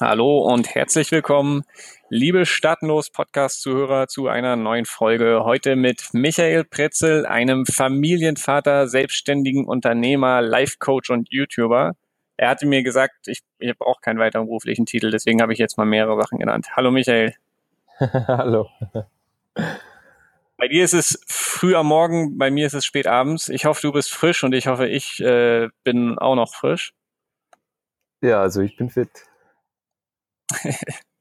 [0.00, 1.64] Hallo und herzlich willkommen,
[2.08, 5.40] liebe Stadtlos-Podcast-Zuhörer, zu einer neuen Folge.
[5.42, 11.96] Heute mit Michael Pretzel, einem Familienvater, selbstständigen Unternehmer, Life-Coach und YouTuber.
[12.36, 15.76] Er hatte mir gesagt, ich, ich brauche keinen weiteren beruflichen Titel, deswegen habe ich jetzt
[15.78, 16.68] mal mehrere Sachen genannt.
[16.76, 17.34] Hallo Michael.
[17.98, 18.68] Hallo.
[20.56, 23.48] Bei dir ist es früh am Morgen, bei mir ist es spät abends.
[23.48, 26.92] Ich hoffe, du bist frisch und ich hoffe, ich äh, bin auch noch frisch.
[28.20, 29.27] Ja, also ich bin fit.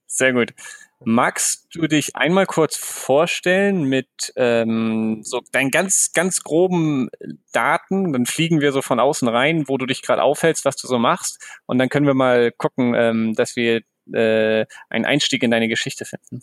[0.08, 0.54] Sehr gut.
[1.04, 7.10] Magst du dich einmal kurz vorstellen mit ähm, so deinen ganz, ganz groben
[7.52, 8.14] Daten?
[8.14, 10.98] Dann fliegen wir so von außen rein, wo du dich gerade aufhältst, was du so
[10.98, 11.40] machst.
[11.68, 13.82] Und dann können wir mal gucken, ähm, dass wir
[14.12, 16.42] äh, einen Einstieg in deine Geschichte finden.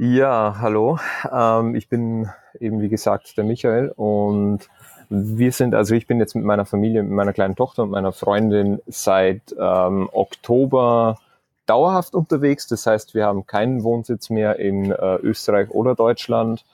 [0.00, 1.00] Ja, hallo.
[1.28, 2.30] Ähm, ich bin
[2.60, 4.60] eben, wie gesagt, der Michael und
[5.08, 8.12] wir sind, also ich bin jetzt mit meiner Familie, mit meiner kleinen Tochter und meiner
[8.12, 11.18] Freundin seit ähm, Oktober
[11.66, 12.68] dauerhaft unterwegs.
[12.68, 16.64] Das heißt, wir haben keinen Wohnsitz mehr in äh, Österreich oder Deutschland.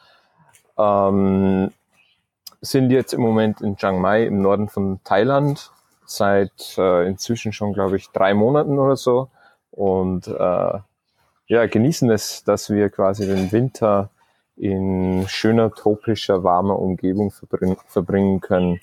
[0.76, 1.72] Ähm,
[2.60, 5.70] sind jetzt im Moment in Chiang Mai im Norden von Thailand
[6.04, 9.30] seit äh, inzwischen schon, glaube ich, drei Monaten oder so.
[9.70, 10.78] Und äh,
[11.46, 14.10] ja, genießen es, dass wir quasi den Winter
[14.56, 18.80] in schöner, tropischer, warmer Umgebung verbring verbringen können.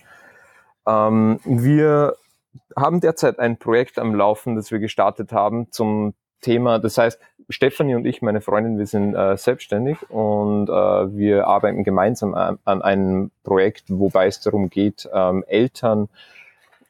[0.88, 2.16] Ähm, wir
[2.76, 7.96] haben derzeit ein Projekt am Laufen, das wir gestartet haben zum Thema, das heißt, Stefanie
[7.96, 12.82] und ich, meine Freundin, wir sind äh, selbstständig und äh, wir arbeiten gemeinsam an, an,
[12.82, 16.10] einem Projekt, wobei es darum geht, ähm, Eltern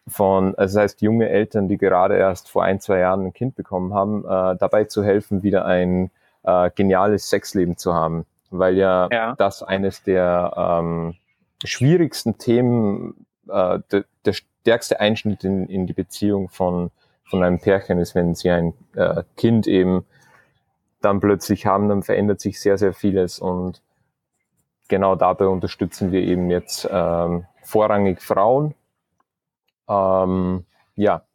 [0.07, 3.55] von, also das heißt junge Eltern, die gerade erst vor ein, zwei Jahren ein Kind
[3.55, 6.11] bekommen haben, äh, dabei zu helfen, wieder ein
[6.44, 9.35] äh, geniales Sexleben zu haben weil ja, ja.
[9.35, 11.16] das eines der ähm,
[11.63, 16.91] schwierigsten Themen, äh, de, der stärkste Einschnitt in, in die Beziehung von,
[17.23, 20.05] von einem Pärchen ist, wenn sie ein äh, Kind eben
[21.02, 23.81] dann plötzlich haben, dann verändert sich sehr, sehr vieles und
[24.88, 28.75] genau dabei unterstützen wir eben jetzt ähm, vorrangig Frauen.
[29.91, 30.66] Ähm,
[30.96, 31.25] ja,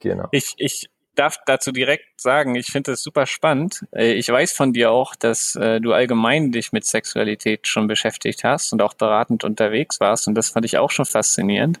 [0.00, 0.28] genau.
[0.30, 3.84] Ich, ich darf dazu direkt sagen, ich finde es super spannend.
[3.92, 8.44] Äh, ich weiß von dir auch, dass äh, du allgemein dich mit Sexualität schon beschäftigt
[8.44, 10.28] hast und auch beratend unterwegs warst.
[10.28, 11.80] Und das fand ich auch schon faszinierend.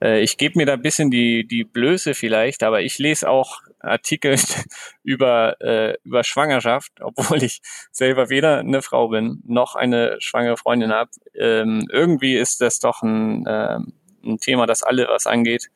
[0.00, 3.60] Äh, ich gebe mir da ein bisschen die, die Blöße vielleicht, aber ich lese auch
[3.80, 4.36] Artikel
[5.02, 7.60] über, äh, über Schwangerschaft, obwohl ich
[7.90, 11.10] selber weder eine Frau bin, noch eine schwangere Freundin habe.
[11.34, 13.78] Ähm, irgendwie ist das doch ein, äh,
[14.26, 15.70] ein Thema, das alle was angeht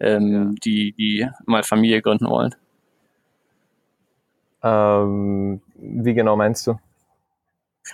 [0.00, 0.50] ähm, ja.
[0.64, 2.54] die, die mal Familie gründen wollen.
[4.62, 6.78] Ähm, wie genau meinst du?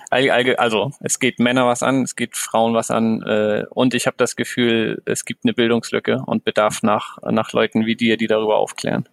[0.09, 4.15] Also es geht Männer was an, es geht Frauen was an äh, und ich habe
[4.15, 8.57] das Gefühl, es gibt eine Bildungslücke und Bedarf nach, nach Leuten wie dir, die darüber
[8.57, 9.09] aufklären.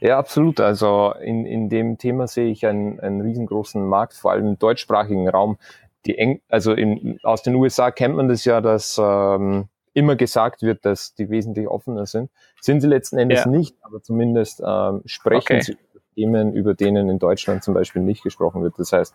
[0.00, 0.60] Ja, absolut.
[0.60, 5.28] Also in, in dem Thema sehe ich einen, einen riesengroßen Markt, vor allem im deutschsprachigen
[5.28, 5.58] Raum.
[6.06, 10.62] Die Eng also in, aus den USA kennt man das ja, dass ähm, immer gesagt
[10.62, 12.30] wird, dass die wesentlich offener sind.
[12.60, 13.50] Sind sie letzten Endes ja.
[13.50, 15.60] nicht, aber zumindest ähm, sprechen okay.
[15.62, 18.74] sie über Themen, über denen in Deutschland zum Beispiel nicht gesprochen wird.
[18.78, 19.14] Das heißt,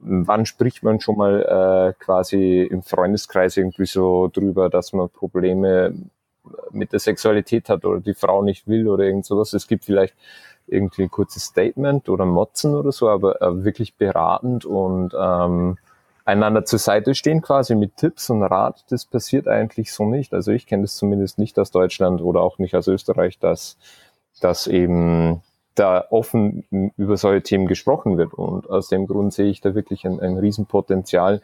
[0.00, 5.94] wann spricht man schon mal äh, quasi im Freundeskreis irgendwie so drüber, dass man Probleme
[6.70, 9.52] mit der Sexualität hat oder die Frau nicht will oder irgend sowas.
[9.52, 10.14] Es gibt vielleicht
[10.66, 15.78] irgendwie ein kurzes Statement oder Motzen oder so, aber äh, wirklich beratend und ähm,
[16.30, 20.32] einander zur Seite stehen quasi mit Tipps und Rat, das passiert eigentlich so nicht.
[20.32, 23.76] Also ich kenne das zumindest nicht aus Deutschland oder auch nicht aus Österreich, dass,
[24.40, 25.42] dass eben
[25.74, 28.34] da offen über solche Themen gesprochen wird.
[28.34, 31.42] Und aus dem Grund sehe ich da wirklich ein, ein Riesenpotenzial.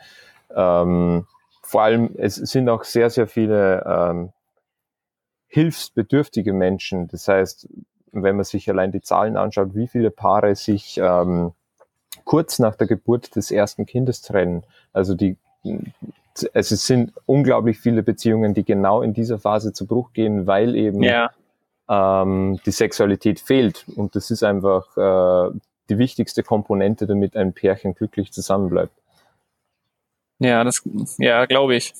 [0.54, 1.26] Ähm,
[1.62, 4.32] vor allem, es sind auch sehr, sehr viele ähm,
[5.48, 7.08] hilfsbedürftige Menschen.
[7.08, 7.69] Das heißt,
[8.12, 11.52] wenn man sich allein die Zahlen anschaut, wie viele Paare sich ähm,
[12.25, 14.65] kurz nach der Geburt des ersten Kindes trennen.
[14.93, 15.37] Also die,
[16.53, 21.02] es sind unglaublich viele Beziehungen, die genau in dieser Phase zu Bruch gehen, weil eben
[21.02, 21.31] ja.
[21.88, 23.87] ähm, die Sexualität fehlt.
[23.94, 25.58] Und das ist einfach äh,
[25.88, 28.93] die wichtigste Komponente, damit ein Pärchen glücklich zusammenbleibt.
[30.38, 30.82] Ja, das,
[31.19, 31.94] ja, glaube ich.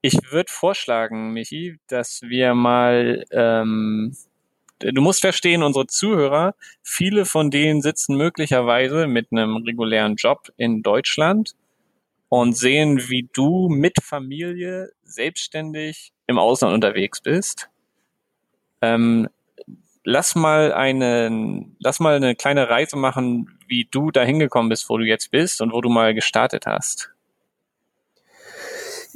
[0.00, 4.16] Ich würde vorschlagen, Michi, dass wir mal ähm,
[4.78, 10.82] du musst verstehen, unsere Zuhörer, viele von denen sitzen möglicherweise mit einem regulären Job in
[10.82, 11.54] Deutschland
[12.28, 17.68] und sehen, wie du mit Familie selbstständig im Ausland unterwegs bist.
[18.82, 19.28] Ähm,
[20.04, 24.98] lass mal eine, lass mal eine kleine Reise machen, wie du da hingekommen bist, wo
[24.98, 27.15] du jetzt bist und wo du mal gestartet hast.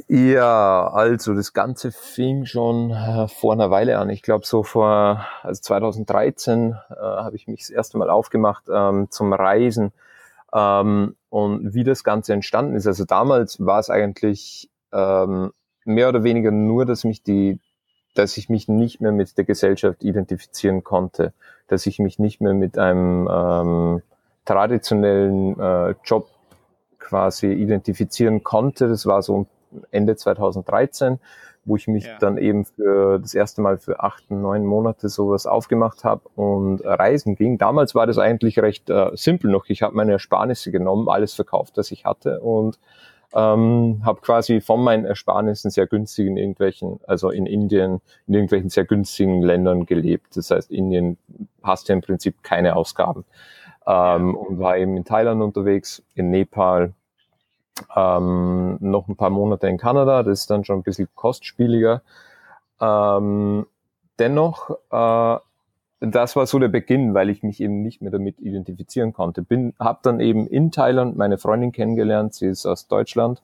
[0.09, 4.11] Ja, also das Ganze fing schon äh, vor einer Weile an.
[4.11, 9.09] Ich glaube so vor also 2013 äh, habe ich mich das erste Mal aufgemacht ähm,
[9.11, 9.93] zum Reisen
[10.53, 12.87] ähm, und wie das Ganze entstanden ist.
[12.87, 15.53] Also damals war es eigentlich ähm,
[15.85, 17.61] mehr oder weniger nur, dass mich die,
[18.15, 21.33] dass ich mich nicht mehr mit der Gesellschaft identifizieren konnte,
[21.69, 24.03] dass ich mich nicht mehr mit einem ähm,
[24.45, 26.29] traditionellen äh, Job
[26.99, 28.89] quasi identifizieren konnte.
[28.89, 29.47] Das war so
[29.91, 31.19] Ende 2013,
[31.65, 32.19] wo ich mich ja.
[32.19, 37.35] dann eben für das erste Mal für acht, neun Monate sowas aufgemacht habe und reisen
[37.35, 37.59] ging.
[37.59, 39.67] Damals war das eigentlich recht äh, simpel noch.
[39.69, 42.79] Ich habe meine Ersparnisse genommen, alles verkauft, was ich hatte und
[43.35, 48.71] ähm, habe quasi von meinen Ersparnissen sehr günstig in irgendwelchen, also in Indien, in irgendwelchen
[48.71, 50.37] sehr günstigen Ländern gelebt.
[50.37, 51.17] Das heißt, Indien
[51.63, 53.25] hast ja im Prinzip keine Ausgaben.
[53.87, 56.93] Ähm, und war eben in Thailand unterwegs, in Nepal,
[57.97, 62.03] ähm, noch ein paar Monate in Kanada, das ist dann schon ein bisschen kostspieliger.
[62.81, 63.67] Ähm,
[64.19, 65.39] dennoch, äh,
[66.01, 69.43] das war so der Beginn, weil ich mich eben nicht mehr damit identifizieren konnte.
[69.43, 73.43] Bin, habe dann eben in Thailand meine Freundin kennengelernt, sie ist aus Deutschland.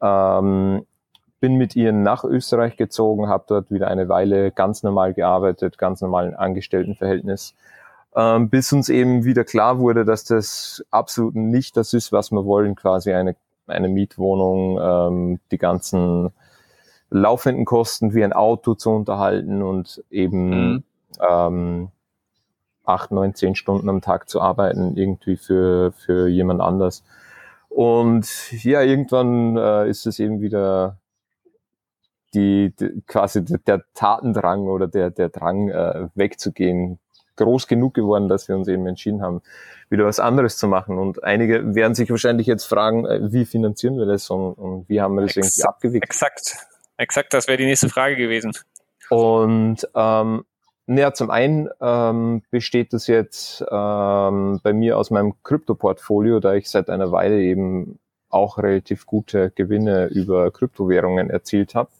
[0.00, 0.86] Ähm,
[1.40, 6.00] bin mit ihr nach Österreich gezogen, habe dort wieder eine Weile ganz normal gearbeitet, ganz
[6.00, 7.54] normalen Angestelltenverhältnis
[8.16, 12.44] ähm, bis uns eben wieder klar wurde, dass das absolut nicht das ist, was wir
[12.44, 13.36] wollen, quasi eine,
[13.66, 16.32] eine Mietwohnung, ähm, die ganzen
[17.10, 20.84] laufenden Kosten wie ein Auto zu unterhalten und eben mhm.
[21.28, 21.88] ähm,
[22.84, 27.04] acht, neun, zehn Stunden am Tag zu arbeiten, irgendwie für, für jemand anders.
[27.68, 28.26] Und
[28.64, 30.96] ja, irgendwann äh, ist es eben wieder
[32.34, 36.98] die, die quasi der Tatendrang oder der, der Drang äh, wegzugehen,
[37.40, 39.42] groß genug geworden, dass wir uns eben entschieden haben,
[39.88, 40.98] wieder was anderes zu machen.
[40.98, 45.00] Und einige werden sich wahrscheinlich jetzt fragen, äh, wie finanzieren wir das und, und wie
[45.00, 46.04] haben wir das Ex irgendwie abgewickelt?
[46.04, 46.56] Exakt,
[46.96, 48.52] exakt, das wäre die nächste Frage gewesen.
[49.08, 50.44] Und ähm,
[50.86, 56.68] naja, zum einen ähm, besteht das jetzt ähm, bei mir aus meinem Krypto-Portfolio, da ich
[56.68, 57.98] seit einer Weile eben
[58.28, 61.90] auch relativ gute Gewinne über Kryptowährungen erzielt habe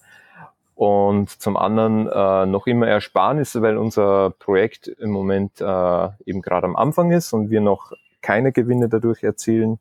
[0.81, 6.67] und zum anderen äh, noch immer Ersparnisse, weil unser Projekt im Moment äh, eben gerade
[6.67, 7.93] am Anfang ist und wir noch
[8.23, 9.79] keine Gewinne dadurch erzielen.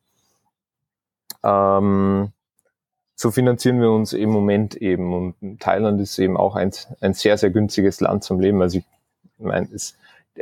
[1.41, 2.33] Ähm,
[3.15, 7.37] so finanzieren wir uns im Moment eben und Thailand ist eben auch ein, ein sehr,
[7.37, 8.61] sehr günstiges Land zum Leben.
[8.61, 8.85] Also ich
[9.37, 9.97] meine, es,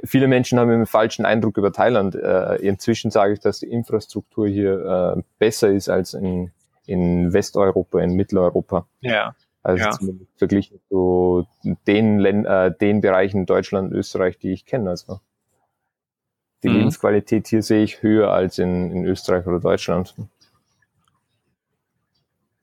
[0.06, 2.16] viele Menschen haben einen falschen Eindruck über Thailand.
[2.16, 6.50] Äh, inzwischen sage ich, dass die Infrastruktur hier äh, besser ist als in,
[6.88, 8.88] in Westeuropa, in Mitteleuropa.
[9.02, 9.36] Ja.
[9.68, 9.92] Also ja.
[9.92, 11.46] zumindest verglichen zu
[11.88, 14.90] den, Ländern, äh, den Bereichen Deutschland und Österreich, die ich kenne.
[14.90, 15.20] Also
[16.64, 16.76] die mhm.
[16.76, 20.16] Lebensqualität hier sehe ich höher als in, in Österreich oder Deutschland.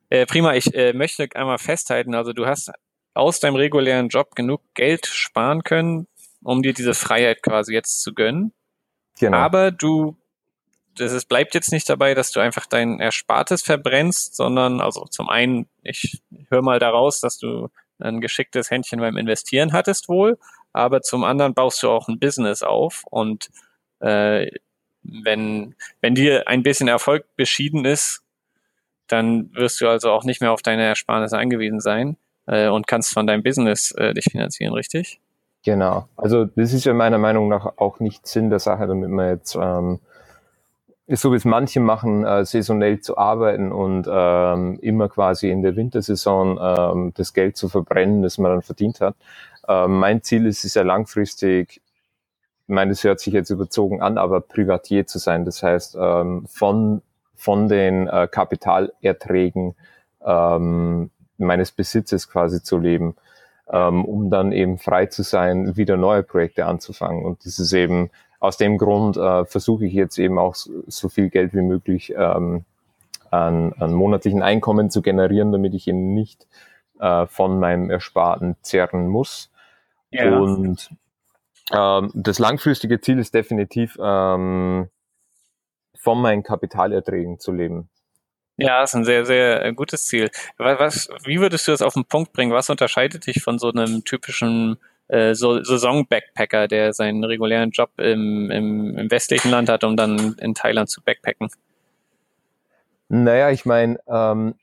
[0.09, 2.73] Äh, prima, ich äh, möchte einmal festhalten, also du hast
[3.13, 6.07] aus deinem regulären Job genug Geld sparen können,
[6.43, 8.55] um dir diese Freiheit quasi jetzt zu gönnen.
[9.21, 9.37] Genau.
[9.37, 10.17] Aber du
[10.97, 15.29] das ist, bleibt jetzt nicht dabei, dass du einfach dein Erspartes verbrennst, sondern also zum
[15.29, 17.69] einen, ich höre mal daraus, dass du
[17.99, 20.39] ein geschicktes Händchen beim Investieren hattest wohl,
[20.73, 23.51] aber zum anderen baust du auch ein Business auf und
[24.01, 24.49] äh,
[25.03, 28.23] wenn, wenn dir ein bisschen Erfolg beschieden ist,
[29.07, 33.13] dann wirst du also auch nicht mehr auf deine Ersparnisse angewiesen sein äh, und kannst
[33.13, 35.21] von deinem Business äh, dich finanzieren, richtig?
[35.65, 36.09] Genau.
[36.17, 39.55] Also das ist ja meiner Meinung nach auch nicht Sinn der Sache, damit man jetzt
[39.55, 40.01] ähm,
[41.09, 45.77] so wie es manche machen, äh, saisonell zu arbeiten und ähm, immer quasi in der
[45.77, 49.15] Wintersaison ähm, das Geld zu verbrennen, das man dann verdient hat.
[49.69, 51.83] Ähm, mein Ziel ist es ja langfristig,
[52.67, 55.45] ich meine, das hört sich jetzt überzogen an, aber Privatier zu sein.
[55.45, 57.03] Das heißt, ähm, von,
[57.35, 59.75] von den äh, Kapitalerträgen
[60.25, 63.17] ähm, meines Besitzes quasi zu leben,
[63.71, 67.25] ähm, um dann eben frei zu sein, wieder neue Projekte anzufangen.
[67.25, 68.11] Und das ist eben
[68.45, 72.13] aus dem Grund äh, versuche ich jetzt eben auch so, so viel Geld wie möglich
[72.15, 72.65] ähm,
[73.31, 76.47] an, an monatlichen Einkommen zu generieren, damit ich eben nicht
[77.01, 79.51] äh, von meinem Ersparten zehren muss.
[80.11, 80.39] Ja.
[80.39, 80.91] Und
[81.73, 84.91] ähm, das langfristige Ziel ist definitiv, ähm,
[85.95, 87.89] von meinen Kapitalerträgen zu leben.
[88.59, 90.31] Ja, ist ein sehr, sehr gutes Ziel.
[90.59, 92.53] Was, wie würdest du das auf den Punkt bringen?
[92.53, 94.77] Was unterscheidet dich von so einem typischen
[95.09, 100.37] äh, so Saison-Backpacker, der seinen regulären Job im, im, im westlichen Land hat, um dann
[100.41, 101.49] in Thailand zu backpacken?
[103.09, 104.55] Naja, ich meine, ähm,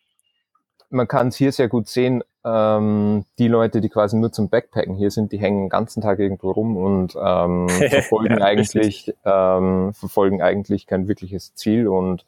[0.89, 4.95] man kann es hier sehr gut sehen, ähm, die Leute, die quasi nur zum Backpacken
[4.95, 9.93] hier sind, die hängen den ganzen Tag irgendwo rum und ähm, verfolgen ja, eigentlich ähm,
[9.93, 12.25] verfolgen eigentlich kein wirkliches Ziel und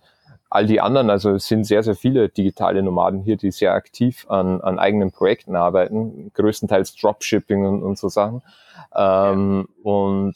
[0.54, 4.28] all die anderen, also es sind sehr, sehr viele digitale Nomaden hier, die sehr aktiv
[4.30, 8.44] an, an eigenen Projekten arbeiten, größtenteils Dropshipping und, und so Sachen.
[8.96, 9.92] Ähm, ja.
[9.92, 10.34] Und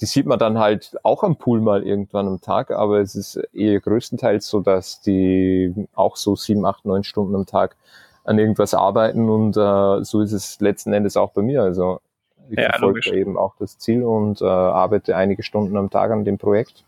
[0.00, 3.36] die sieht man dann halt auch am Pool mal irgendwann am Tag, aber es ist
[3.52, 7.76] eher größtenteils so, dass die auch so sieben, acht, neun Stunden am Tag
[8.24, 11.62] an irgendwas arbeiten und äh, so ist es letzten Endes auch bei mir.
[11.62, 12.00] Also
[12.50, 16.24] ich ja, verfolge eben auch das Ziel und äh, arbeite einige Stunden am Tag an
[16.24, 16.84] dem Projekt.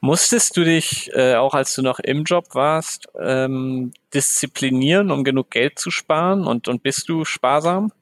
[0.00, 5.50] Musstest du dich, äh, auch als du noch im Job warst, ähm, disziplinieren, um genug
[5.50, 6.46] Geld zu sparen?
[6.46, 7.92] Und, und bist du sparsam?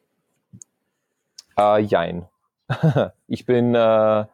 [1.58, 2.26] Äh, jein.
[3.28, 4.24] ich bin, äh,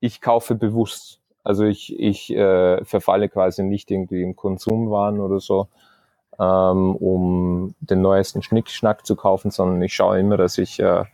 [0.00, 1.20] ich kaufe bewusst.
[1.44, 5.68] Also ich, ich äh, verfalle quasi nicht irgendwie im Konsumwahn oder so,
[6.38, 11.04] ähm, um den neuesten Schnickschnack zu kaufen, sondern ich schaue immer, dass ich äh,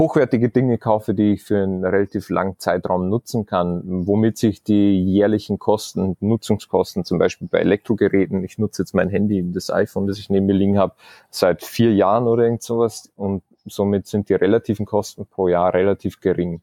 [0.00, 4.98] hochwertige Dinge kaufe, die ich für einen relativ langen Zeitraum nutzen kann, womit sich die
[5.04, 10.18] jährlichen Kosten, Nutzungskosten, zum Beispiel bei Elektrogeräten, ich nutze jetzt mein Handy, das iPhone, das
[10.18, 10.94] ich neben mir liegen habe,
[11.28, 16.20] seit vier Jahren oder irgend sowas und somit sind die relativen Kosten pro Jahr relativ
[16.20, 16.62] gering.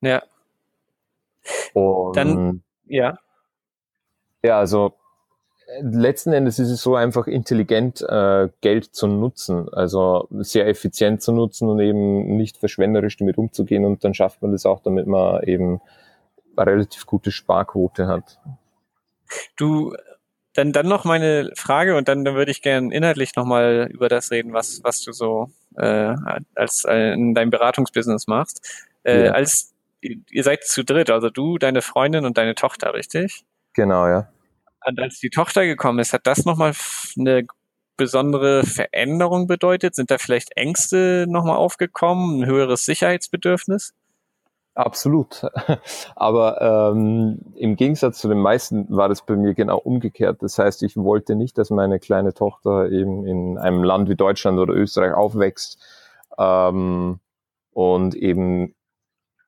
[0.00, 0.22] Ja.
[1.72, 3.16] Und Dann, ja.
[4.42, 4.94] Ja, also
[5.80, 11.32] letzten Endes ist es so einfach intelligent, äh, Geld zu nutzen, also sehr effizient zu
[11.32, 15.42] nutzen und eben nicht verschwenderisch damit umzugehen und dann schafft man das auch, damit man
[15.44, 15.80] eben
[16.56, 18.38] eine relativ gute Sparquote hat.
[19.56, 19.94] Du,
[20.52, 24.30] dann, dann noch meine Frage und dann, dann würde ich gerne inhaltlich nochmal über das
[24.30, 26.14] reden, was, was du so äh,
[26.54, 28.86] als äh, in deinem Beratungsbusiness machst.
[29.02, 29.32] Äh, ja.
[29.32, 33.44] Als ihr seid zu dritt, also du, deine Freundin und deine Tochter, richtig?
[33.72, 34.28] Genau, ja.
[34.86, 36.72] Und als die Tochter gekommen ist, hat das nochmal
[37.18, 37.46] eine
[37.96, 39.94] besondere Veränderung bedeutet?
[39.94, 43.94] Sind da vielleicht Ängste nochmal aufgekommen, ein höheres Sicherheitsbedürfnis?
[44.74, 45.46] Absolut.
[46.16, 50.42] Aber ähm, im Gegensatz zu den meisten war das bei mir genau umgekehrt.
[50.42, 54.58] Das heißt, ich wollte nicht, dass meine kleine Tochter eben in einem Land wie Deutschland
[54.58, 55.78] oder Österreich aufwächst
[56.38, 57.20] ähm,
[57.72, 58.74] und eben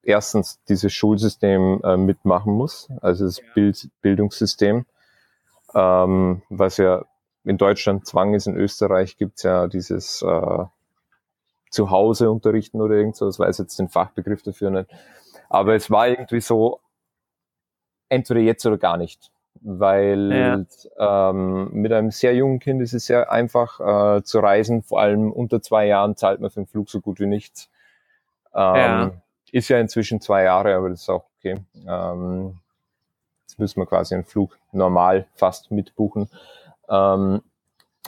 [0.02, 4.86] erstens dieses Schulsystem äh, mitmachen muss, also das Bild Bildungssystem
[5.74, 7.04] ähm, was ja
[7.44, 10.64] in Deutschland Zwang ist, in Österreich gibt's ja dieses äh,
[11.70, 14.90] Zuhause unterrichten oder irgend so, das weiß jetzt den Fachbegriff dafür nicht.
[15.48, 16.80] Aber es war irgendwie so,
[18.08, 19.30] entweder jetzt oder gar nicht.
[19.62, 20.66] Weil
[20.98, 21.30] ja.
[21.30, 23.80] ähm, mit einem sehr jungen Kind ist es sehr einfach
[24.18, 27.20] äh, zu reisen, vor allem unter zwei Jahren zahlt man für den Flug so gut
[27.20, 27.70] wie nichts.
[28.54, 29.12] Ähm, ja.
[29.52, 31.56] Ist ja inzwischen zwei Jahre, aber das ist auch okay.
[31.88, 32.58] Ähm,
[33.58, 36.28] müssen wir quasi einen Flug normal fast mitbuchen.
[36.88, 37.42] Ähm,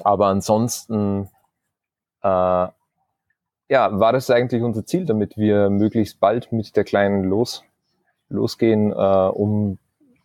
[0.03, 1.29] aber ansonsten
[2.23, 2.69] äh,
[3.71, 7.65] ja, war das eigentlich unser Ziel, damit wir möglichst bald mit der Kleinen los,
[8.29, 9.79] losgehen, äh, um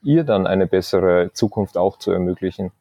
[0.04, 2.72] ihr dann eine bessere Zukunft auch zu ermöglichen.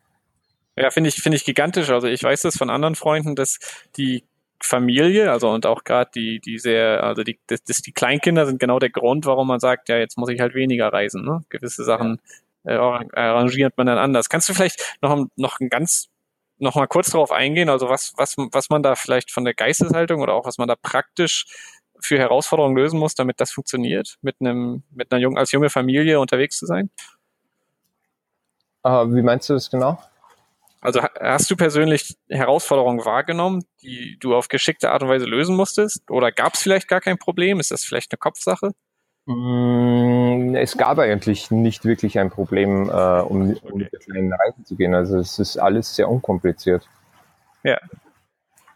[0.77, 1.91] Ja, finde ich, finde ich gigantisch.
[1.91, 3.59] Also ich weiß das von anderen Freunden, dass
[3.97, 4.25] die
[4.65, 8.59] Familie, also und auch gerade die, die sehr, also die, das, das, die Kleinkinder sind
[8.59, 11.25] genau der Grund, warum man sagt, ja, jetzt muss ich halt weniger reisen.
[11.25, 11.45] Ne?
[11.49, 12.21] Gewisse Sachen
[12.65, 14.29] äh, arrangiert man dann anders.
[14.29, 16.09] Kannst du vielleicht noch, noch ein ganz
[16.59, 20.21] noch mal kurz darauf eingehen, also was, was, was man da vielleicht von der Geisteshaltung
[20.21, 21.47] oder auch was man da praktisch
[21.99, 26.21] für Herausforderungen lösen muss, damit das funktioniert, mit einem, mit einer jungen, als junge Familie
[26.21, 26.91] unterwegs zu sein?
[28.85, 29.99] Uh, wie meinst du das genau?
[30.83, 36.03] Also hast du persönlich Herausforderungen wahrgenommen, die du auf geschickte Art und Weise lösen musstest?
[36.11, 37.61] Oder gab es vielleicht gar kein Problem?
[37.61, 38.73] Ist das vielleicht eine Kopfsache?
[39.27, 44.65] Mm, es gab eigentlich nicht wirklich ein Problem, äh, um, um mit der kleinen Reise
[44.65, 44.93] zu gehen.
[44.93, 46.89] Also es ist alles sehr unkompliziert.
[47.63, 47.79] Ja.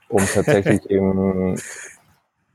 [0.09, 1.61] Um tatsächlich eben,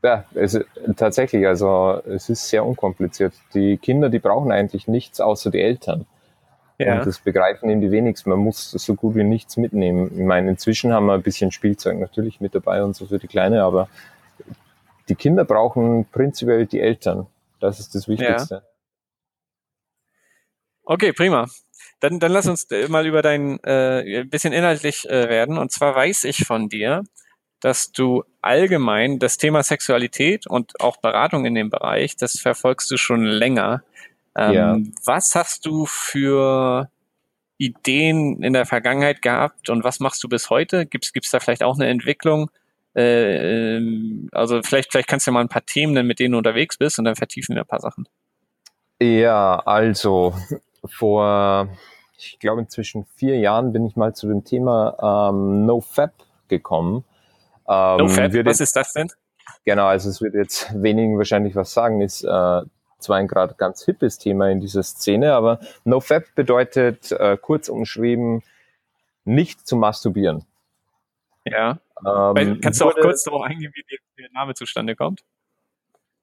[0.02, 0.58] ja, es,
[0.96, 3.34] tatsächlich, also es ist sehr unkompliziert.
[3.52, 6.06] Die Kinder, die brauchen eigentlich nichts außer die Eltern.
[6.86, 6.98] Ja.
[6.98, 8.30] Und das begreifen eben die wenigsten.
[8.30, 10.10] Man muss so gut wie nichts mitnehmen.
[10.14, 13.28] Ich meine, inzwischen haben wir ein bisschen Spielzeug natürlich mit dabei und so für die
[13.28, 13.88] Kleine, aber
[15.08, 17.26] die Kinder brauchen prinzipiell die Eltern.
[17.60, 18.54] Das ist das Wichtigste.
[18.54, 18.62] Ja.
[20.84, 21.46] Okay, prima.
[22.00, 25.58] Dann, dann lass uns äh, mal über dein äh, ein bisschen inhaltlich äh, werden.
[25.58, 27.04] Und zwar weiß ich von dir,
[27.60, 32.96] dass du allgemein das Thema Sexualität und auch Beratung in dem Bereich, das verfolgst du
[32.96, 33.84] schon länger.
[34.36, 34.76] Ähm, ja.
[35.04, 36.90] Was hast du für
[37.58, 40.86] Ideen in der Vergangenheit gehabt und was machst du bis heute?
[40.86, 42.50] Gibt es da vielleicht auch eine Entwicklung?
[42.94, 46.38] Äh, ähm, also vielleicht, vielleicht kannst du mal ein paar Themen nennen, mit denen du
[46.38, 48.06] unterwegs bist und dann vertiefen wir ein paar Sachen.
[49.00, 50.34] Ja, also
[50.84, 51.68] vor,
[52.18, 56.12] ich glaube inzwischen vier Jahren bin ich mal zu dem Thema ähm, NoFap
[56.48, 57.04] gekommen.
[57.68, 59.08] Ähm, NoFap, was ist das denn?
[59.64, 62.62] Genau, also es wird jetzt wenigen wahrscheinlich was sagen, ist äh,
[63.02, 68.42] zwar ein gerade ganz hippes Thema in dieser Szene, aber NoFap bedeutet äh, kurz umschrieben,
[69.24, 70.44] nicht zu masturbieren.
[71.44, 71.78] Ja.
[72.04, 73.84] Ähm, kannst du auch kurz darauf eingehen, wie
[74.18, 75.22] der Name zustande kommt?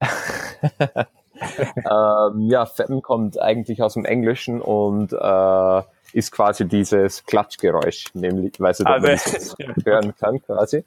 [1.40, 5.82] ähm, ja, Fappen kommt eigentlich aus dem Englischen und äh,
[6.12, 10.84] ist quasi dieses Klatschgeräusch, nämlich, weil du, also, das hören kann quasi.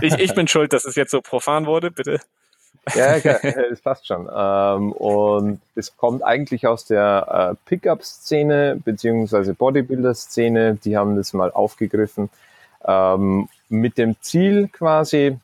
[0.00, 2.20] Ich, ich bin schuld, dass es jetzt so profan wurde, bitte.
[2.94, 3.32] Ja, ja,
[3.72, 4.28] es passt schon.
[4.32, 10.76] Ähm, und es kommt eigentlich aus der äh, Pickup-Szene beziehungsweise Bodybuilder-Szene.
[10.76, 12.30] Die haben das mal aufgegriffen
[12.84, 15.38] ähm, mit dem Ziel quasi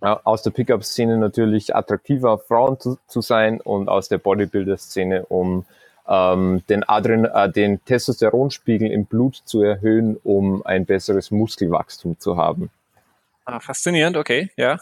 [0.00, 5.64] äh, aus der Pickup-Szene natürlich attraktiver Frauen zu, zu, sein und aus der Bodybuilder-Szene um
[6.08, 12.36] ähm, den, Adren äh, den Testosteronspiegel im Blut zu erhöhen, um ein besseres Muskelwachstum zu
[12.36, 12.70] haben.
[13.44, 14.78] Ah, faszinierend, okay, ja.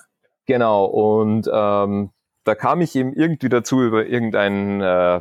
[0.50, 2.11] Genau, und ähm,
[2.42, 5.21] da kam ich eben irgendwie dazu über irgendein, äh,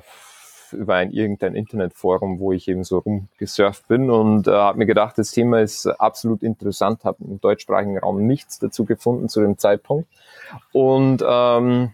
[0.72, 5.20] über ein irgendein Internetforum, wo ich eben so rumgesurft bin und äh, habe mir gedacht,
[5.20, 10.10] das Thema ist absolut interessant, habe im deutschsprachigen Raum nichts dazu gefunden zu dem Zeitpunkt.
[10.72, 11.94] Und ähm,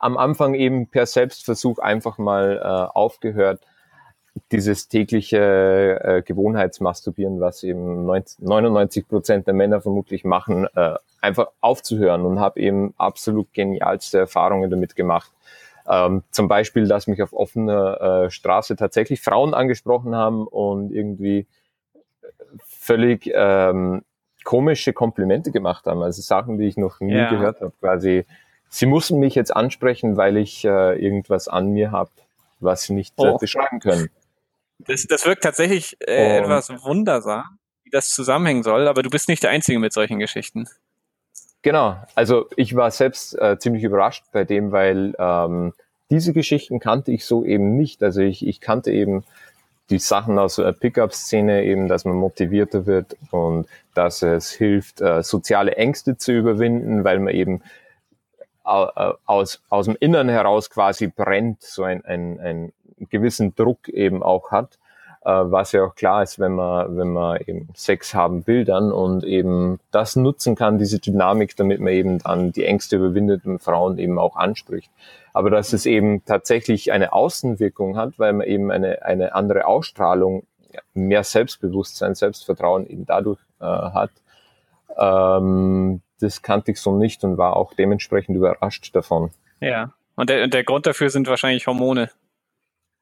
[0.00, 3.60] am Anfang eben per Selbstversuch einfach mal äh, aufgehört,
[4.52, 11.48] dieses tägliche äh, Gewohnheitsmasturbieren, was eben 90, 99 Prozent der Männer vermutlich machen, äh, einfach
[11.60, 15.32] aufzuhören und habe eben absolut genialste Erfahrungen damit gemacht.
[15.88, 21.46] Ähm, zum Beispiel, dass mich auf offener äh, Straße tatsächlich Frauen angesprochen haben und irgendwie
[22.64, 24.02] völlig ähm,
[24.44, 26.02] komische Komplimente gemacht haben.
[26.02, 27.30] Also Sachen, die ich noch nie ja.
[27.30, 27.72] gehört habe.
[27.80, 28.24] Quasi,
[28.68, 32.10] sie mussten mich jetzt ansprechen, weil ich äh, irgendwas an mir habe,
[32.60, 33.38] was sie nicht äh, oh.
[33.38, 34.10] beschreiben können.
[34.86, 39.42] Das, das wirkt tatsächlich äh, etwas wundersam, wie das zusammenhängen soll, aber du bist nicht
[39.42, 40.68] der Einzige mit solchen Geschichten.
[41.62, 45.74] Genau, also ich war selbst äh, ziemlich überrascht bei dem, weil ähm,
[46.10, 48.02] diese Geschichten kannte ich so eben nicht.
[48.02, 49.24] Also ich, ich kannte eben
[49.90, 55.22] die Sachen aus der Pickup-Szene eben, dass man motivierter wird und dass es hilft, äh,
[55.22, 57.62] soziale Ängste zu überwinden, weil man eben
[58.64, 62.72] äh, aus, aus dem Innern heraus quasi brennt, so ein, ein, ein
[63.08, 64.78] gewissen Druck eben auch hat,
[65.22, 68.90] äh, was ja auch klar ist, wenn man, wenn man eben Sex haben will dann
[68.92, 73.98] und eben das nutzen kann, diese Dynamik, damit man eben dann die Ängste überwindeten Frauen
[73.98, 74.90] eben auch anspricht.
[75.32, 80.44] Aber dass es eben tatsächlich eine Außenwirkung hat, weil man eben eine, eine andere Ausstrahlung,
[80.94, 84.10] mehr Selbstbewusstsein, Selbstvertrauen eben dadurch äh, hat,
[84.96, 89.30] ähm, das kannte ich so nicht und war auch dementsprechend überrascht davon.
[89.60, 92.10] Ja, und der, und der Grund dafür sind wahrscheinlich Hormone.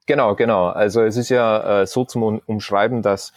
[0.09, 0.69] Genau, genau.
[0.69, 3.31] Also es ist ja äh, so zum Umschreiben, dass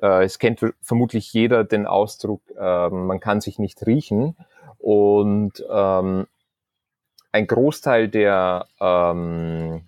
[0.00, 4.34] äh, es kennt vermutlich jeder den Ausdruck, äh, man kann sich nicht riechen.
[4.78, 6.26] Und ähm,
[7.32, 9.82] ein Großteil der, ähm,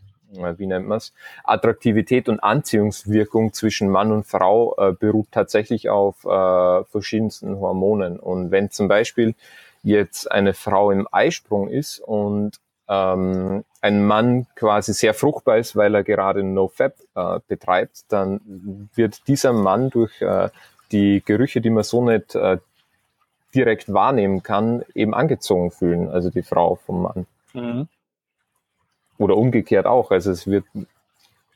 [0.58, 1.14] wie nennt man es,
[1.44, 8.20] Attraktivität und Anziehungswirkung zwischen Mann und Frau äh, beruht tatsächlich auf äh, verschiedensten Hormonen.
[8.20, 9.34] Und wenn zum Beispiel
[9.82, 15.94] jetzt eine Frau im Eisprung ist und ähm, ein Mann quasi sehr fruchtbar ist, weil
[15.94, 20.48] er gerade NoFap äh, betreibt, dann wird dieser Mann durch äh,
[20.90, 22.58] die Gerüche, die man so nicht äh,
[23.54, 27.26] direkt wahrnehmen kann, eben angezogen fühlen, also die Frau vom Mann.
[27.52, 27.88] Mhm.
[29.18, 30.10] Oder umgekehrt auch.
[30.10, 30.64] Also es wird,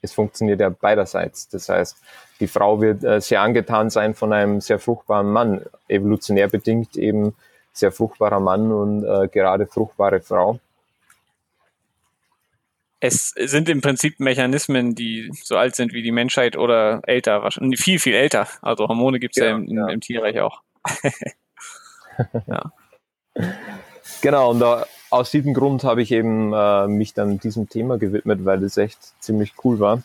[0.00, 1.48] es funktioniert ja beiderseits.
[1.48, 1.96] Das heißt,
[2.40, 7.34] die Frau wird äh, sehr angetan sein von einem sehr fruchtbaren Mann, evolutionär bedingt eben
[7.72, 10.58] sehr fruchtbarer Mann und äh, gerade fruchtbare Frau
[13.04, 17.80] es sind im Prinzip Mechanismen, die so alt sind wie die Menschheit oder älter, wahrscheinlich
[17.80, 18.46] viel, viel älter.
[18.62, 20.62] Also Hormone gibt es ja, ja, im, ja, im, Tierreich auch.
[22.46, 22.72] ja.
[24.20, 28.44] Genau, und da, aus diesem Grund habe ich eben äh, mich dann diesem Thema gewidmet,
[28.44, 30.04] weil es echt ziemlich cool war.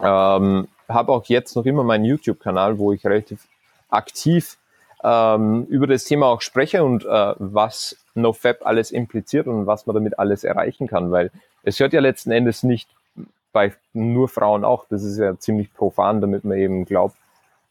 [0.00, 3.46] Ähm, habe auch jetzt noch immer meinen YouTube-Kanal, wo ich relativ
[3.90, 4.56] aktiv
[5.04, 9.92] ähm, über das Thema auch spreche und äh, was NoFap alles impliziert und was man
[9.92, 11.30] damit alles erreichen kann, weil
[11.62, 12.88] es hört ja letzten Endes nicht
[13.52, 14.86] bei nur Frauen auch.
[14.88, 17.16] Das ist ja ziemlich profan, damit man eben glaubt,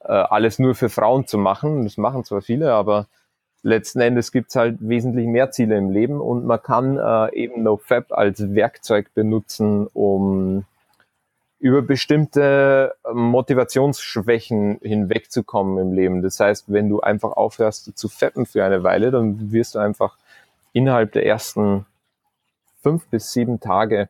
[0.01, 1.83] äh, alles nur für Frauen zu machen.
[1.83, 3.07] Das machen zwar viele, aber
[3.63, 7.63] letzten Endes gibt es halt wesentlich mehr Ziele im Leben und man kann äh, eben
[7.63, 10.65] NoFap als Werkzeug benutzen, um
[11.59, 16.21] über bestimmte Motivationsschwächen hinwegzukommen im Leben.
[16.21, 20.17] Das heißt, wenn du einfach aufhörst zu fappen für eine Weile, dann wirst du einfach
[20.73, 21.85] innerhalb der ersten
[22.81, 24.09] fünf bis sieben Tage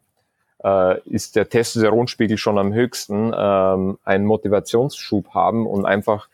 [0.64, 6.28] äh, ist der Testosteronspiegel schon am höchsten, ähm, einen Motivationsschub haben und einfach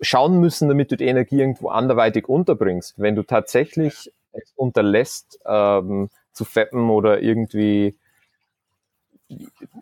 [0.00, 2.94] schauen müssen, damit du die Energie irgendwo anderweitig unterbringst.
[2.96, 7.94] Wenn du tatsächlich es unterlässt, ähm, abzufeppen oder irgendwie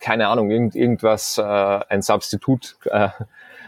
[0.00, 3.08] keine Ahnung, irgend, irgendwas, äh, ein Substitut, äh,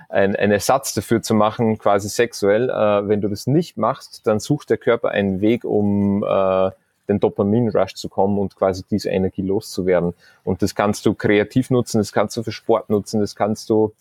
[0.08, 2.70] ein, ein Ersatz dafür zu machen, quasi sexuell.
[2.70, 6.70] Äh, wenn du das nicht machst, dann sucht der Körper einen Weg, um äh,
[7.12, 10.14] den Dopamin-Rush zu kommen und quasi diese Energie loszuwerden.
[10.44, 13.92] Und das kannst du kreativ nutzen, das kannst du für Sport nutzen, das kannst du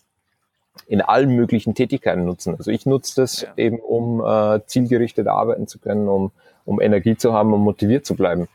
[0.86, 2.54] in allen möglichen Tätigkeiten nutzen.
[2.56, 3.52] Also ich nutze das ja.
[3.56, 6.32] eben, um äh, zielgerichtet arbeiten zu können, um,
[6.64, 8.48] um Energie zu haben, um motiviert zu bleiben.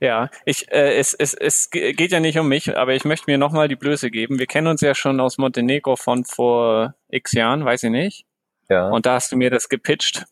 [0.00, 3.38] Ja, ich, äh, es, es, es geht ja nicht um mich, aber ich möchte mir
[3.38, 4.38] nochmal die Blöße geben.
[4.38, 8.24] Wir kennen uns ja schon aus Montenegro von vor x Jahren, weiß ich nicht.
[8.68, 8.88] Ja.
[8.88, 10.24] Und da hast du mir das gepitcht.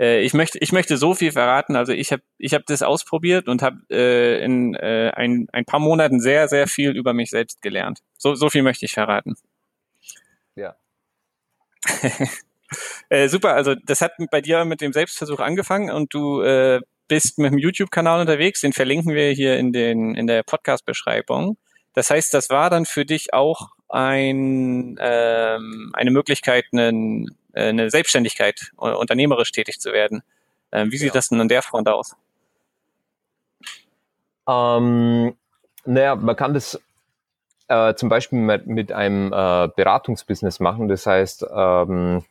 [0.00, 1.76] Äh, ich möchte, ich möchte so viel verraten.
[1.76, 5.80] Also ich habe, ich habe das ausprobiert und habe äh, in äh, ein, ein paar
[5.80, 8.00] Monaten sehr, sehr viel über mich selbst gelernt.
[8.16, 9.34] So, so viel möchte ich verraten.
[10.56, 10.74] Ja.
[13.10, 13.54] äh, super.
[13.54, 17.58] Also das hat bei dir mit dem Selbstversuch angefangen und du äh, bist mit dem
[17.58, 21.58] YouTube-Kanal unterwegs, den verlinken wir hier in, den, in der Podcast-Beschreibung.
[21.92, 28.72] Das heißt, das war dann für dich auch ein, ähm, eine Möglichkeit, einen, eine Selbstständigkeit,
[28.80, 30.22] äh, unternehmerisch tätig zu werden.
[30.72, 31.14] Ähm, wie sieht ja.
[31.14, 32.14] das denn an der Front aus?
[34.48, 35.34] Ähm,
[35.84, 36.80] naja, man kann das
[37.68, 40.88] äh, zum Beispiel mit, mit einem äh, Beratungsbusiness machen.
[40.88, 42.24] Das heißt, ähm,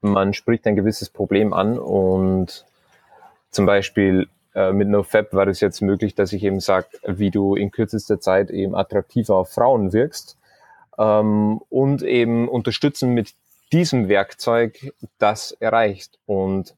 [0.00, 2.64] man spricht ein gewisses Problem an und
[3.50, 7.54] zum Beispiel äh, mit NoFap war es jetzt möglich, dass ich eben sage, wie du
[7.54, 10.36] in kürzester Zeit eben attraktiver auf Frauen wirkst
[10.98, 13.34] ähm, und eben unterstützen mit
[13.72, 16.18] diesem Werkzeug das erreicht.
[16.26, 16.74] Und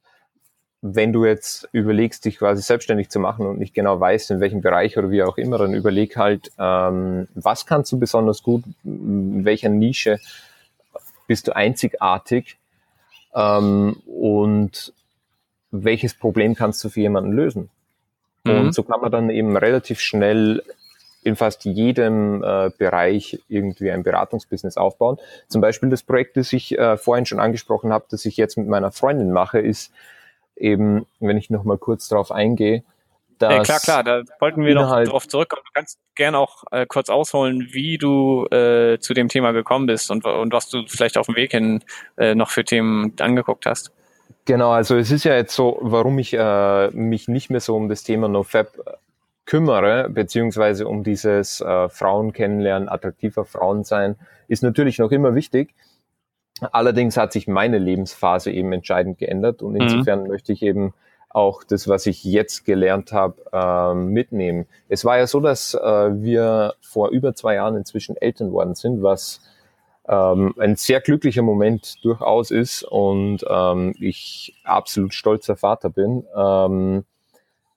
[0.81, 4.61] wenn du jetzt überlegst, dich quasi selbstständig zu machen und nicht genau weißt, in welchem
[4.61, 9.45] Bereich oder wie auch immer, dann überleg halt, ähm, was kannst du besonders gut, in
[9.45, 10.19] welcher Nische
[11.27, 12.57] bist du einzigartig
[13.35, 14.93] ähm, und
[15.71, 17.71] welches Problem kannst du für jemanden lösen?
[18.45, 18.53] Mhm.
[18.53, 20.63] Und so kann man dann eben relativ schnell
[21.23, 25.19] in fast jedem äh, Bereich irgendwie ein Beratungsbusiness aufbauen.
[25.49, 28.69] Zum Beispiel das Projekt, das ich äh, vorhin schon angesprochen habe, das ich jetzt mit
[28.69, 29.93] meiner Freundin mache, ist
[30.57, 32.83] eben, wenn ich noch mal kurz darauf eingehe,
[33.39, 35.63] dass ja, klar, klar, da wollten wir noch drauf zurückkommen.
[35.67, 40.11] Du kannst gerne auch äh, kurz ausholen, wie du äh, zu dem Thema gekommen bist
[40.11, 41.85] und, und was du vielleicht auf dem Weg hin
[42.17, 43.93] äh, noch für Themen angeguckt hast.
[44.45, 47.89] Genau, also es ist ja jetzt so, warum ich äh, mich nicht mehr so um
[47.89, 48.99] das Thema NoFap
[49.49, 55.75] kümmere, beziehungsweise um dieses äh, Frauen kennenlernen, attraktiver Frauen sein, ist natürlich noch immer wichtig.
[56.61, 59.81] Allerdings hat sich meine Lebensphase eben entscheidend geändert und mhm.
[59.81, 60.29] insofern mhm.
[60.29, 60.93] möchte ich eben
[61.31, 64.67] auch das, was ich jetzt gelernt habe, äh, mitnehmen.
[64.91, 69.03] Es war ja so, dass äh, wir vor über zwei Jahren inzwischen Eltern worden sind,
[69.03, 69.41] was
[70.07, 76.25] ähm, ein sehr glücklicher Moment durchaus ist und ähm, ich absolut stolzer Vater bin.
[76.37, 77.05] Ähm,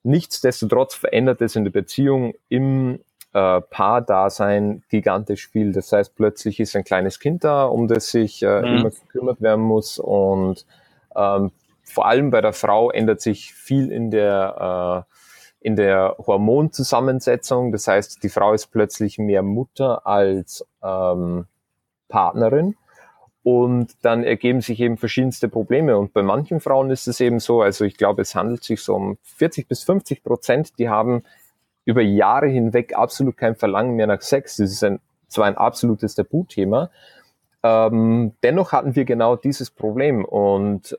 [0.03, 2.99] nichtsdestotrotz verändert es in der Beziehung im
[3.33, 5.71] äh, Paardasein gigantisch viel.
[5.71, 8.77] Das heißt, plötzlich ist ein kleines Kind da, um das sich äh, mhm.
[8.77, 10.65] immer gekümmert werden muss und
[11.15, 11.51] ähm,
[11.83, 15.11] vor allem bei der Frau ändert sich viel in der äh,
[15.61, 17.71] in der Hormonzusammensetzung.
[17.71, 21.45] Das heißt, die Frau ist plötzlich mehr Mutter als ähm,
[22.07, 22.75] Partnerin.
[23.43, 25.97] Und dann ergeben sich eben verschiedenste Probleme.
[25.97, 28.95] Und bei manchen Frauen ist es eben so, also ich glaube, es handelt sich so
[28.95, 31.23] um 40 bis 50 Prozent, die haben
[31.86, 34.58] über Jahre hinweg absolut kein Verlangen mehr nach Sex.
[34.58, 36.91] Das ist ein, zwar ein absolutes Tabuthema.
[37.63, 40.23] Ähm, dennoch hatten wir genau dieses Problem.
[40.23, 40.97] Und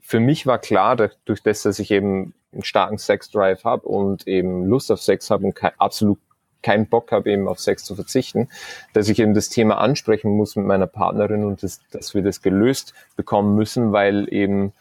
[0.00, 4.66] für mich war klar, durch das, dass ich eben einen starken Sex-Drive habe und eben
[4.66, 6.18] Lust auf Sex habe und absolut
[6.62, 8.48] keinen Bock habe, eben auf Sex zu verzichten,
[8.92, 12.42] dass ich eben das Thema ansprechen muss mit meiner Partnerin und das, dass wir das
[12.42, 14.72] gelöst bekommen müssen, weil eben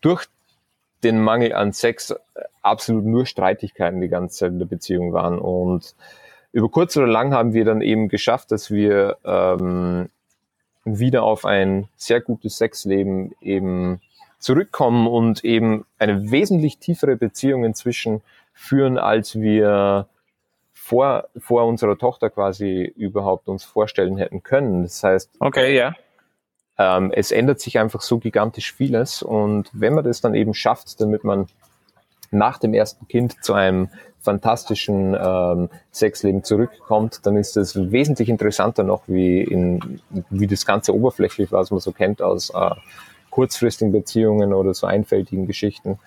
[0.00, 0.26] durch
[1.02, 2.14] den Mangel an Sex
[2.62, 5.38] absolut nur Streitigkeiten die ganze Zeit in der Beziehung waren.
[5.38, 5.94] Und
[6.52, 10.08] über kurz oder lang haben wir dann eben geschafft, dass wir ähm,
[10.84, 14.00] wieder auf ein sehr gutes Sexleben eben
[14.38, 20.08] zurückkommen und eben eine wesentlich tiefere Beziehung inzwischen führen, als wir
[20.88, 24.84] vor, vor unserer Tochter quasi überhaupt uns vorstellen hätten können.
[24.84, 25.94] Das heißt, okay, ja.
[26.78, 30.98] Ähm, es ändert sich einfach so gigantisch vieles und wenn man das dann eben schafft,
[31.00, 31.46] damit man
[32.30, 38.82] nach dem ersten Kind zu einem fantastischen ähm, Sexleben zurückkommt, dann ist das wesentlich interessanter
[38.82, 42.70] noch wie in wie das ganze oberflächlich, was man so kennt aus äh,
[43.30, 45.98] kurzfristigen Beziehungen oder so einfältigen Geschichten.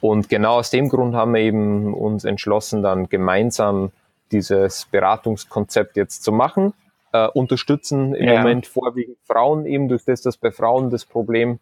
[0.00, 3.90] Und genau aus dem Grund haben wir eben uns entschlossen, dann gemeinsam
[4.30, 6.72] dieses Beratungskonzept jetzt zu machen.
[7.12, 8.38] Äh, unterstützen im ja.
[8.38, 11.58] Moment vorwiegend Frauen eben durch das, dass bei Frauen das Problem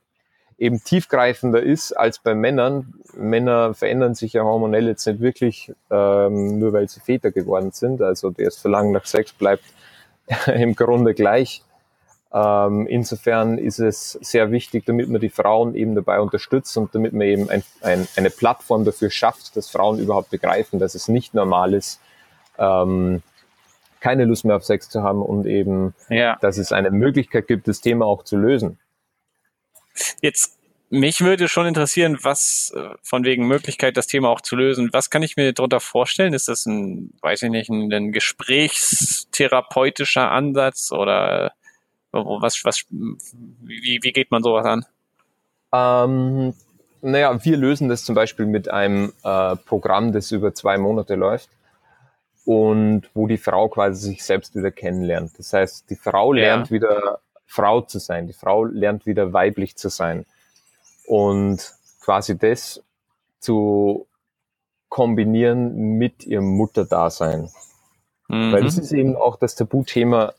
[0.58, 2.94] eben tiefgreifender ist als bei Männern.
[3.14, 8.02] Männer verändern sich ja hormonell jetzt nicht wirklich, ähm, nur weil sie Väter geworden sind.
[8.02, 9.64] Also das Verlangen nach Sex bleibt
[10.46, 11.62] im Grunde gleich.
[12.36, 17.14] Ähm, insofern ist es sehr wichtig, damit man die Frauen eben dabei unterstützt und damit
[17.14, 21.32] man eben ein, ein, eine Plattform dafür schafft, dass Frauen überhaupt begreifen, dass es nicht
[21.32, 21.98] normal ist,
[22.58, 23.22] ähm,
[24.00, 26.36] keine Lust mehr auf Sex zu haben und eben, ja.
[26.42, 28.78] dass es eine Möglichkeit gibt, das Thema auch zu lösen.
[30.20, 30.58] Jetzt,
[30.90, 35.08] mich würde schon interessieren, was äh, von wegen Möglichkeit, das Thema auch zu lösen, was
[35.08, 36.34] kann ich mir darunter vorstellen?
[36.34, 41.54] Ist das ein, weiß ich nicht, ein, ein gesprächstherapeutischer Ansatz oder
[42.12, 44.84] was, was, wie, wie geht man sowas an?
[45.72, 46.54] Ähm,
[47.02, 51.50] naja, wir lösen das zum Beispiel mit einem äh, Programm, das über zwei Monate läuft
[52.44, 55.38] und wo die Frau quasi sich selbst wieder kennenlernt.
[55.38, 56.74] Das heißt, die Frau lernt ja.
[56.74, 60.24] wieder Frau zu sein, die Frau lernt wieder weiblich zu sein
[61.06, 62.82] und quasi das
[63.40, 64.06] zu
[64.88, 67.50] kombinieren mit ihrem Mutterdasein.
[68.28, 68.52] Mhm.
[68.52, 70.32] Weil es ist eben auch das Tabuthema,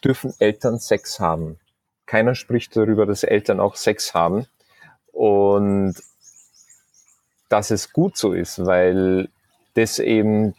[0.00, 1.58] dürfen Eltern Sex haben?
[2.06, 4.46] Keiner spricht darüber, dass Eltern auch Sex haben
[5.12, 5.94] und
[7.48, 9.28] dass es gut so ist, weil
[9.74, 10.54] das eben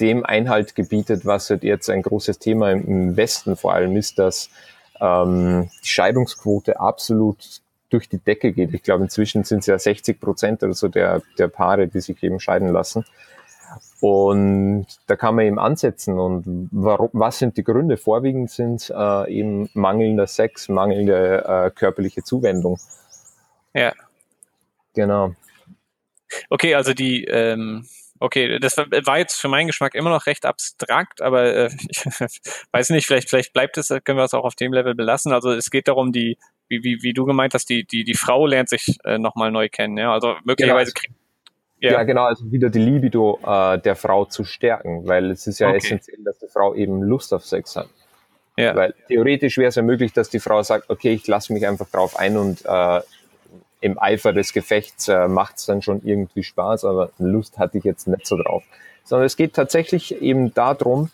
[0.00, 4.50] dem Einhalt gebietet, was halt jetzt ein großes Thema im Westen vor allem ist, dass
[5.00, 8.74] ähm, die Scheidungsquote absolut durch die Decke geht.
[8.74, 12.22] Ich glaube, inzwischen sind es ja 60 Prozent oder so der, der Paare, die sich
[12.22, 13.04] eben scheiden lassen.
[14.04, 16.18] Und da kann man eben ansetzen.
[16.18, 17.96] Und warum, was sind die Gründe?
[17.96, 22.78] Vorwiegend sind äh, eben mangelnder Sex, mangelnde äh, körperliche Zuwendung.
[23.72, 23.94] Ja.
[24.92, 25.32] Genau.
[26.50, 27.86] Okay, also die, ähm,
[28.20, 32.04] Okay, das war jetzt für meinen Geschmack immer noch recht abstrakt, aber äh, ich
[32.72, 35.32] weiß nicht, vielleicht, vielleicht bleibt es, können wir es auch auf dem Level belassen.
[35.32, 36.36] Also es geht darum, die,
[36.68, 39.70] wie, wie, wie du gemeint hast, die, die, die Frau lernt sich äh, nochmal neu
[39.70, 39.96] kennen.
[39.96, 40.12] Ja?
[40.12, 41.00] Also möglicherweise genau.
[41.00, 41.23] kriegt
[41.80, 41.92] ja.
[41.92, 45.68] ja, genau, also wieder die Libido äh, der Frau zu stärken, weil es ist ja
[45.68, 45.78] okay.
[45.78, 47.88] essentiell, dass die Frau eben Lust auf Sex hat.
[48.56, 48.74] Ja.
[48.76, 51.88] Weil theoretisch wäre es ja möglich, dass die Frau sagt, okay, ich lasse mich einfach
[51.88, 53.00] drauf ein und äh,
[53.80, 57.84] im Eifer des Gefechts äh, macht es dann schon irgendwie Spaß, aber Lust hatte ich
[57.84, 58.62] jetzt nicht so drauf.
[59.02, 61.10] Sondern es geht tatsächlich eben darum,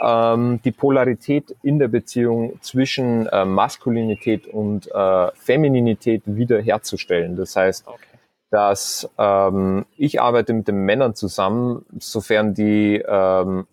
[0.00, 7.36] ähm, die Polarität in der Beziehung zwischen äh, Maskulinität und äh, Femininität wiederherzustellen.
[7.36, 8.11] Das heißt, okay.
[8.52, 13.66] Dass ähm, ich arbeite mit den Männern zusammen, sofern die ähm,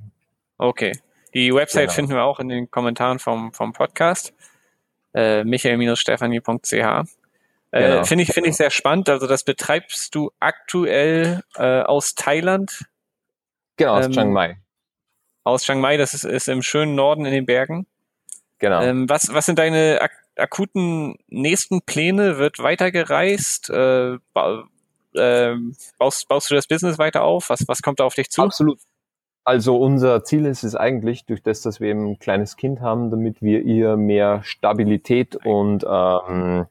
[0.59, 0.93] Okay.
[1.35, 1.95] Die Website genau.
[1.95, 4.35] finden wir auch in den Kommentaren vom, vom Podcast.
[5.15, 6.73] Äh, michael-stephanie.ch.
[6.73, 7.05] Äh,
[7.73, 8.05] genau.
[8.05, 9.09] Finde ich, finde ich sehr spannend.
[9.09, 12.85] Also das betreibst du aktuell äh, aus Thailand.
[13.77, 14.59] Genau, aus ähm, Chiang Mai.
[15.45, 17.87] Aus Chiang Mai, das ist, ist im schönen Norden in den Bergen.
[18.59, 18.83] Genau.
[18.83, 22.39] Ähm, was, was sind deine ak akuten nächsten Pläne?
[22.39, 23.71] Wird weitergereist?
[23.71, 24.65] Äh, ba
[25.15, 25.57] äh,
[25.99, 27.51] baust, baust du das Business weiter auf?
[27.51, 28.43] Was, was kommt da auf dich zu?
[28.43, 28.79] Absolut.
[29.45, 33.11] Also unser Ziel ist es eigentlich, durch das, dass wir eben ein kleines Kind haben,
[33.11, 36.67] damit wir ihr mehr Stabilität und ähm,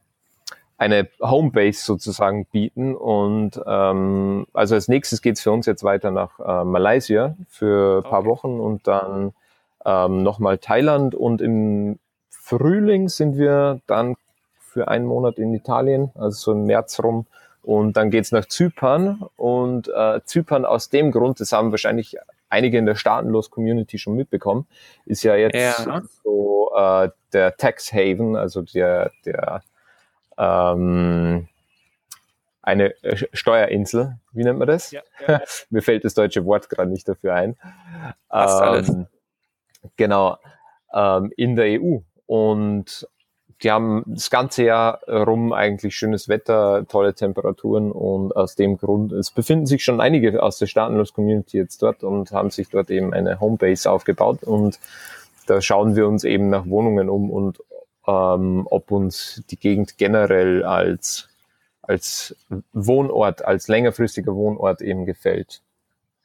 [0.77, 2.95] eine Homebase sozusagen bieten.
[2.95, 8.09] Und ähm, also als nächstes geht's für uns jetzt weiter nach äh, Malaysia für ein
[8.09, 8.29] paar okay.
[8.29, 9.33] Wochen und dann
[9.85, 14.15] ähm, nochmal Thailand und im Frühling sind wir dann
[14.59, 17.25] für einen Monat in Italien, also so im März rum.
[17.63, 22.17] Und dann geht's nach Zypern und äh, Zypern aus dem Grund, das haben wahrscheinlich
[22.51, 24.67] einige in der Staatenlos-Community schon mitbekommen,
[25.05, 26.01] ist ja jetzt ja.
[26.23, 29.63] so äh, der Tax Haven, also der, der
[30.37, 31.47] ähm,
[32.61, 34.91] eine äh, Steuerinsel, wie nennt man das?
[34.91, 35.41] Ja, ja.
[35.69, 37.57] Mir fällt das deutsche Wort gerade nicht dafür ein.
[38.31, 39.07] Ähm,
[39.97, 40.37] genau,
[40.93, 41.99] ähm, in der EU.
[42.25, 43.07] Und
[43.63, 49.11] die haben das ganze Jahr rum eigentlich schönes Wetter, tolle Temperaturen und aus dem Grund,
[49.11, 53.13] es befinden sich schon einige aus der Staatenlos-Community jetzt dort und haben sich dort eben
[53.13, 54.79] eine Homebase aufgebaut und
[55.47, 57.59] da schauen wir uns eben nach Wohnungen um und
[58.07, 61.29] ähm, ob uns die Gegend generell als,
[61.81, 62.35] als
[62.73, 65.61] Wohnort, als längerfristiger Wohnort eben gefällt.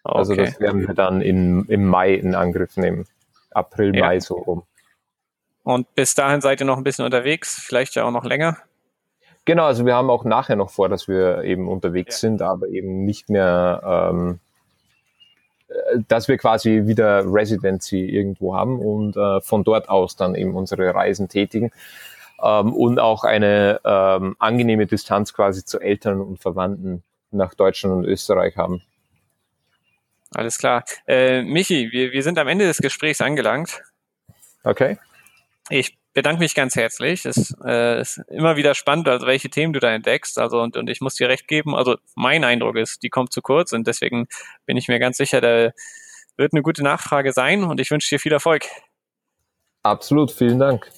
[0.04, 0.18] Okay.
[0.18, 3.06] Also das werden wir dann in, im Mai in Angriff nehmen.
[3.50, 4.06] April, ja.
[4.06, 4.62] Mai so rum.
[5.66, 8.56] Und bis dahin seid ihr noch ein bisschen unterwegs, vielleicht ja auch noch länger?
[9.46, 12.28] Genau, also wir haben auch nachher noch vor, dass wir eben unterwegs ja.
[12.28, 14.38] sind, aber eben nicht mehr ähm,
[16.06, 20.94] dass wir quasi wieder Residency irgendwo haben und äh, von dort aus dann eben unsere
[20.94, 21.72] Reisen tätigen
[22.40, 27.02] ähm, und auch eine ähm, angenehme Distanz quasi zu Eltern und Verwandten
[27.32, 28.82] nach Deutschland und Österreich haben.
[30.32, 30.84] Alles klar.
[31.08, 33.82] Äh, Michi, wir, wir sind am Ende des Gesprächs angelangt.
[34.62, 34.96] Okay.
[35.68, 37.26] Ich bedanke mich ganz herzlich.
[37.26, 40.38] Es äh, ist immer wieder spannend, also welche Themen du da entdeckst.
[40.38, 41.74] Also und, und ich muss dir recht geben.
[41.74, 44.26] Also mein Eindruck ist, die kommt zu kurz und deswegen
[44.64, 45.72] bin ich mir ganz sicher, da
[46.36, 48.64] wird eine gute Nachfrage sein und ich wünsche dir viel Erfolg.
[49.82, 50.90] Absolut, vielen Dank.